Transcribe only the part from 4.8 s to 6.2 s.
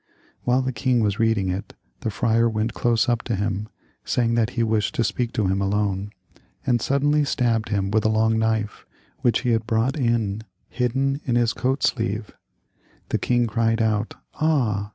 to speak to him alone,